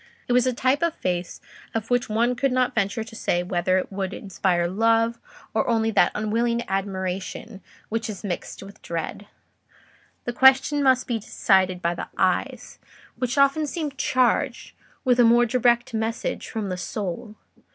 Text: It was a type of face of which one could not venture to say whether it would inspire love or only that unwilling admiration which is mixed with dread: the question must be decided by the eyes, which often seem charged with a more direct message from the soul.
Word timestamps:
It 0.27 0.33
was 0.33 0.47
a 0.47 0.51
type 0.53 0.81
of 0.81 0.95
face 0.95 1.39
of 1.75 1.91
which 1.91 2.09
one 2.09 2.33
could 2.35 2.51
not 2.51 2.73
venture 2.73 3.03
to 3.03 3.15
say 3.15 3.43
whether 3.43 3.77
it 3.77 3.91
would 3.91 4.15
inspire 4.15 4.67
love 4.67 5.19
or 5.53 5.67
only 5.67 5.91
that 5.91 6.11
unwilling 6.15 6.63
admiration 6.67 7.61
which 7.89 8.09
is 8.09 8.23
mixed 8.23 8.63
with 8.63 8.81
dread: 8.81 9.27
the 10.25 10.33
question 10.33 10.81
must 10.81 11.05
be 11.05 11.19
decided 11.19 11.83
by 11.83 11.93
the 11.93 12.07
eyes, 12.17 12.79
which 13.15 13.37
often 13.37 13.67
seem 13.67 13.91
charged 13.91 14.71
with 15.05 15.19
a 15.19 15.23
more 15.23 15.45
direct 15.45 15.93
message 15.93 16.49
from 16.49 16.69
the 16.69 16.77
soul. 16.77 17.35